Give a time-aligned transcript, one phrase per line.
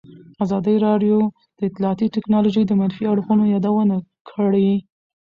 [0.43, 1.17] ازادي راډیو
[1.57, 3.95] د اطلاعاتی تکنالوژي د منفي اړخونو یادونه
[4.29, 4.71] کړې.